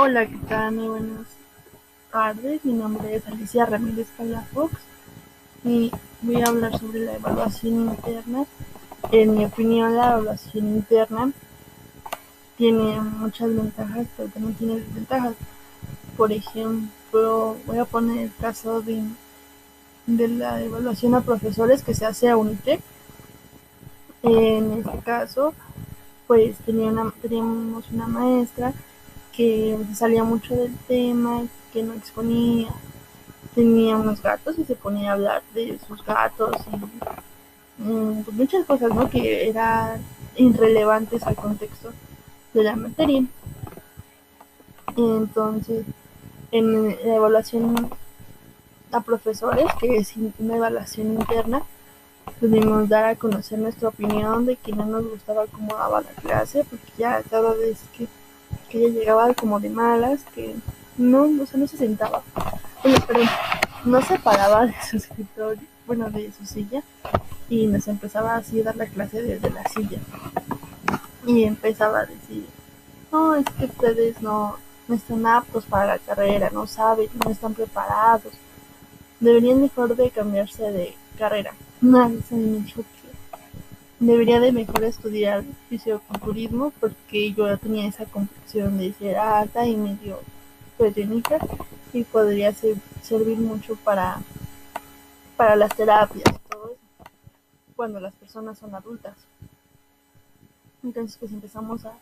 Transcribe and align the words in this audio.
Hola, 0.00 0.26
¿qué 0.26 0.38
tal? 0.48 0.76
Muy 0.76 0.86
buenas 0.86 1.26
tardes. 2.12 2.64
Mi 2.64 2.72
nombre 2.72 3.16
es 3.16 3.26
Alicia 3.26 3.66
Ramírez 3.66 4.06
Palafox 4.16 4.72
y 5.64 5.90
voy 6.22 6.40
a 6.40 6.46
hablar 6.46 6.78
sobre 6.78 7.00
la 7.00 7.14
evaluación 7.14 7.90
interna. 7.90 8.44
En 9.10 9.34
mi 9.34 9.44
opinión, 9.44 9.96
la 9.96 10.12
evaluación 10.12 10.68
interna 10.68 11.32
tiene 12.56 13.00
muchas 13.00 13.52
ventajas, 13.52 14.06
pero 14.16 14.28
también 14.28 14.54
tiene 14.54 14.76
desventajas. 14.76 15.34
Por 16.16 16.30
ejemplo, 16.30 17.56
voy 17.66 17.78
a 17.78 17.84
poner 17.84 18.18
el 18.18 18.32
caso 18.40 18.80
de, 18.80 19.02
de 20.06 20.28
la 20.28 20.62
evaluación 20.62 21.16
a 21.16 21.22
profesores 21.22 21.82
que 21.82 21.94
se 21.94 22.06
hace 22.06 22.28
a 22.28 22.36
UNITEC. 22.36 22.80
En 24.22 24.74
este 24.74 24.98
caso, 24.98 25.54
pues 26.28 26.56
teníamos 26.58 27.90
una 27.90 28.06
maestra 28.06 28.72
que 29.38 29.78
salía 29.94 30.24
mucho 30.24 30.56
del 30.56 30.74
tema, 30.88 31.44
que 31.72 31.84
no 31.84 31.92
exponía, 31.92 32.70
tenía 33.54 33.96
unos 33.96 34.20
gatos 34.20 34.58
y 34.58 34.64
se 34.64 34.74
ponía 34.74 35.10
a 35.10 35.12
hablar 35.12 35.42
de 35.54 35.78
sus 35.86 36.04
gatos 36.04 36.56
y 36.72 37.82
mm, 37.84 38.24
pues 38.24 38.36
muchas 38.36 38.66
cosas, 38.66 38.92
¿no? 38.92 39.08
Que 39.08 39.48
eran 39.48 40.02
irrelevantes 40.34 41.22
al 41.22 41.36
contexto 41.36 41.92
de 42.52 42.64
la 42.64 42.74
materia. 42.74 43.24
Entonces, 44.96 45.86
en 46.50 46.88
la 46.88 47.14
evaluación 47.14 47.90
a 48.90 49.00
profesores, 49.02 49.66
que 49.78 49.98
es 49.98 50.14
una 50.40 50.56
evaluación 50.56 51.12
interna, 51.12 51.62
pudimos 52.40 52.88
dar 52.88 53.04
a 53.04 53.14
conocer 53.14 53.60
nuestra 53.60 53.90
opinión 53.90 54.46
de 54.46 54.56
que 54.56 54.72
no 54.72 54.84
nos 54.84 55.08
gustaba 55.08 55.46
cómo 55.46 55.76
daba 55.76 56.00
la 56.00 56.10
clase, 56.10 56.64
porque 56.68 56.90
ya 56.98 57.22
cada 57.30 57.54
vez 57.54 57.78
que 57.96 58.08
que 58.68 58.78
ella 58.78 59.00
llegaba 59.00 59.34
como 59.34 59.60
de 59.60 59.70
malas, 59.70 60.20
que 60.34 60.54
no, 60.96 61.22
o 61.22 61.46
sea, 61.46 61.58
no 61.58 61.66
se 61.66 61.76
sentaba, 61.76 62.22
pero 62.82 63.20
no 63.84 64.02
se 64.02 64.18
paraba 64.18 64.66
de 64.66 64.74
su 64.88 64.96
escritorio, 64.96 65.62
bueno, 65.86 66.10
de 66.10 66.32
su 66.32 66.44
silla, 66.44 66.82
y 67.48 67.66
nos 67.66 67.88
empezaba 67.88 68.36
así 68.36 68.60
a 68.60 68.64
dar 68.64 68.76
la 68.76 68.86
clase 68.86 69.22
desde 69.22 69.50
la 69.50 69.64
silla. 69.68 69.98
Y 71.26 71.44
empezaba 71.44 72.00
a 72.00 72.06
decir, 72.06 72.46
no, 73.12 73.34
es 73.34 73.44
que 73.58 73.66
ustedes 73.66 74.20
no, 74.22 74.56
no 74.86 74.94
están 74.94 75.26
aptos 75.26 75.64
para 75.66 75.86
la 75.86 75.98
carrera, 75.98 76.50
no 76.50 76.66
saben, 76.66 77.08
no 77.24 77.30
están 77.30 77.54
preparados. 77.54 78.32
Deberían 79.20 79.60
mejor 79.60 79.96
de 79.96 80.10
cambiarse 80.10 80.70
de 80.70 80.94
carrera. 81.18 81.52
Nadie 81.80 82.20
se 82.28 82.34
me 82.34 82.58
debería 84.00 84.38
de 84.40 84.52
mejor 84.52 84.84
estudiar 84.84 85.44
fisioculturismo 85.68 86.72
porque 86.80 87.32
yo 87.32 87.48
ya 87.48 87.56
tenía 87.56 87.88
esa 87.88 88.04
complexión 88.04 88.78
de 88.78 88.92
ser 88.92 89.16
alta 89.16 89.66
y 89.66 89.76
medio 89.76 90.20
pequeñita 90.76 91.38
y 91.92 92.04
podría 92.04 92.52
servir 92.52 93.38
mucho 93.38 93.76
para, 93.76 94.20
para 95.36 95.56
las 95.56 95.74
terapias 95.74 96.24
y 96.28 96.48
todo 96.48 96.72
eso 96.72 97.10
cuando 97.74 98.00
las 98.00 98.14
personas 98.14 98.58
son 98.58 98.74
adultas. 98.74 99.16
Entonces 100.84 101.16
pues 101.18 101.32
empezamos 101.32 101.84
a, 101.84 101.94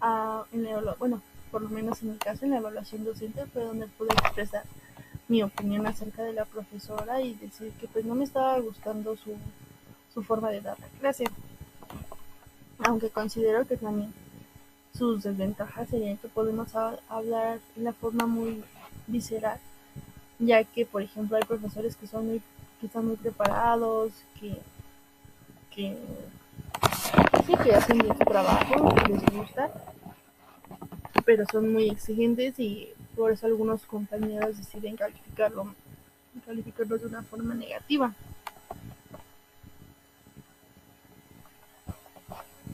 a 0.00 0.44
bueno, 0.98 1.20
por 1.50 1.62
lo 1.62 1.68
menos 1.70 2.02
en 2.02 2.12
mi 2.12 2.18
caso 2.18 2.44
en 2.44 2.52
la 2.52 2.58
evaluación 2.58 3.04
docente 3.04 3.46
fue 3.46 3.64
donde 3.64 3.88
pude 3.88 4.12
expresar 4.12 4.62
mi 5.26 5.42
opinión 5.42 5.86
acerca 5.86 6.22
de 6.22 6.32
la 6.32 6.44
profesora 6.44 7.20
y 7.20 7.34
decir 7.34 7.72
que 7.80 7.88
pues 7.88 8.04
no 8.04 8.14
me 8.14 8.24
estaba 8.24 8.58
gustando 8.60 9.16
su 9.16 9.34
su 10.12 10.22
forma 10.22 10.50
de 10.50 10.60
dar 10.60 10.78
la 10.78 10.88
clase. 11.00 11.24
Aunque 12.82 13.10
considero 13.10 13.66
que 13.66 13.76
también 13.76 14.12
sus 14.96 15.22
desventajas 15.22 15.88
serían 15.88 16.16
que 16.18 16.28
podemos 16.28 16.74
hablar 17.08 17.60
de 17.74 17.82
una 17.82 17.92
forma 17.92 18.26
muy 18.26 18.62
visceral, 19.06 19.58
ya 20.38 20.64
que 20.64 20.86
por 20.86 21.02
ejemplo 21.02 21.36
hay 21.36 21.44
profesores 21.44 21.96
que 21.96 22.06
son 22.06 22.26
muy, 22.26 22.42
que 22.80 22.86
están 22.86 23.06
muy 23.06 23.16
preparados, 23.16 24.12
que, 24.38 24.56
que 25.74 25.96
sí 27.46 27.54
que 27.62 27.74
hacen 27.74 27.98
bien 27.98 28.16
su 28.16 28.24
trabajo, 28.24 28.94
que 28.94 29.12
les 29.12 29.24
gusta, 29.32 29.70
pero 31.24 31.44
son 31.50 31.72
muy 31.72 31.88
exigentes 31.88 32.58
y 32.58 32.88
por 33.16 33.32
eso 33.32 33.46
algunos 33.46 33.82
compañeros 33.86 34.56
deciden 34.56 34.96
calificarlo, 34.96 35.74
calificarlo 36.46 36.98
de 36.98 37.06
una 37.06 37.22
forma 37.22 37.54
negativa. 37.54 38.14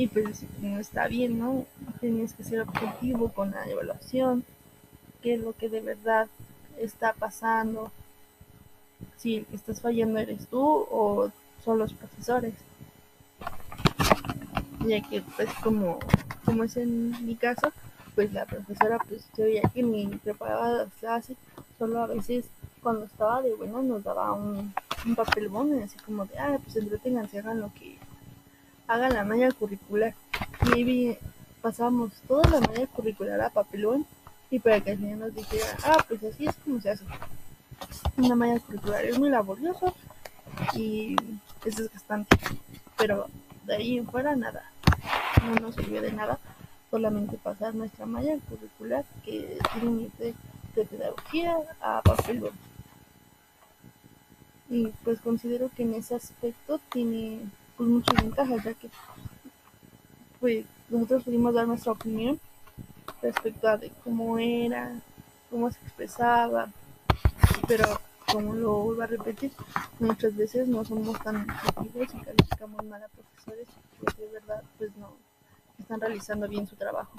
Y 0.00 0.06
pues 0.06 0.46
no 0.62 0.78
está 0.78 1.08
bien, 1.08 1.38
¿no? 1.38 1.66
Tienes 2.00 2.32
que 2.32 2.42
ser 2.42 2.62
objetivo 2.62 3.28
con 3.34 3.50
la 3.50 3.68
evaluación, 3.68 4.44
qué 5.20 5.34
es 5.34 5.42
lo 5.42 5.52
que 5.52 5.68
de 5.68 5.82
verdad 5.82 6.26
está 6.78 7.12
pasando, 7.12 7.92
si 9.18 9.36
el 9.36 9.44
que 9.44 9.56
estás 9.56 9.82
fallando 9.82 10.18
eres 10.18 10.46
tú 10.46 10.86
o 10.90 11.30
son 11.62 11.80
los 11.80 11.92
profesores. 11.92 12.54
Ya 14.86 15.02
que 15.02 15.20
pues 15.36 15.50
como, 15.62 15.98
como 16.46 16.64
es 16.64 16.78
en 16.78 17.10
mi 17.26 17.34
caso, 17.34 17.70
pues 18.14 18.32
la 18.32 18.46
profesora 18.46 18.96
pues 19.06 19.26
yo 19.36 19.44
veía 19.44 19.70
que 19.74 19.82
ni 19.82 20.06
preparaba 20.06 20.70
las 20.70 20.94
clases, 20.94 21.36
solo 21.78 22.00
a 22.00 22.06
veces 22.06 22.46
cuando 22.82 23.04
estaba 23.04 23.42
de 23.42 23.54
bueno 23.54 23.82
nos 23.82 24.02
daba 24.02 24.32
un, 24.32 24.72
un 25.04 25.14
papel 25.14 25.50
así 25.84 25.98
como 26.06 26.24
de, 26.24 26.38
ah, 26.38 26.58
pues 26.64 26.76
entretenganse, 26.76 27.40
hagan 27.40 27.60
lo 27.60 27.70
que 27.74 27.98
hagan 28.90 29.14
la 29.14 29.24
malla 29.24 29.50
curricular. 29.52 30.14
Y 30.76 31.16
pasamos 31.62 32.12
toda 32.26 32.48
la 32.50 32.60
malla 32.60 32.86
curricular 32.88 33.40
a 33.40 33.50
papelón 33.50 34.04
y 34.50 34.58
para 34.58 34.80
que 34.80 34.92
el 34.92 35.00
niño 35.00 35.16
nos 35.16 35.34
dijera, 35.34 35.66
ah, 35.84 36.04
pues 36.08 36.22
así 36.24 36.46
es 36.46 36.56
como 36.56 36.80
se 36.80 36.90
hace. 36.90 37.04
Una 38.16 38.34
malla 38.34 38.58
curricular 38.58 39.04
es 39.04 39.18
muy 39.18 39.30
laborioso 39.30 39.94
y 40.74 41.16
es 41.64 41.76
desgastante, 41.76 42.36
pero 42.98 43.28
de 43.64 43.76
ahí 43.76 43.98
en 43.98 44.06
fuera 44.08 44.34
nada, 44.34 44.64
no 45.46 45.54
nos 45.60 45.76
sirvió 45.76 46.02
de 46.02 46.12
nada, 46.12 46.38
solamente 46.90 47.36
pasar 47.36 47.74
nuestra 47.74 48.06
malla 48.06 48.36
curricular 48.48 49.04
que 49.24 49.58
tiene 49.72 50.08
de, 50.18 50.34
de 50.74 50.84
pedagogía 50.84 51.56
a 51.80 52.02
papelón. 52.02 52.52
Y 54.68 54.88
pues 55.04 55.20
considero 55.20 55.70
que 55.74 55.84
en 55.84 55.94
ese 55.94 56.16
aspecto 56.16 56.80
tiene 56.92 57.40
pues 57.80 57.88
muchas 57.88 58.22
ventajas, 58.22 58.62
ya 58.62 58.74
que 58.74 58.90
pues 60.38 60.66
nosotros 60.90 61.24
pudimos 61.24 61.54
dar 61.54 61.66
nuestra 61.66 61.92
opinión 61.92 62.38
respecto 63.22 63.68
a 63.68 63.78
de 63.78 63.90
cómo 64.04 64.38
era, 64.38 65.00
cómo 65.48 65.70
se 65.70 65.78
expresaba, 65.78 66.68
pero 67.66 67.86
como 68.30 68.52
lo 68.52 68.80
vuelvo 68.80 69.00
a 69.00 69.06
repetir, 69.06 69.52
muchas 69.98 70.36
veces 70.36 70.68
no 70.68 70.84
somos 70.84 71.18
tan 71.22 71.48
objetivos 71.74 72.08
y 72.12 72.20
calificamos 72.20 72.84
mal 72.84 73.02
a 73.02 73.08
profesores 73.08 73.66
que 74.14 74.24
de 74.24 74.30
verdad 74.30 74.62
pues 74.76 74.94
no 74.96 75.14
están 75.78 76.02
realizando 76.02 76.46
bien 76.48 76.66
su 76.66 76.76
trabajo. 76.76 77.12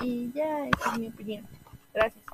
Y 0.00 0.32
ya 0.32 0.66
esa 0.66 0.94
es 0.94 0.98
mi 0.98 1.06
opinión. 1.10 1.46
Gracias. 1.92 2.24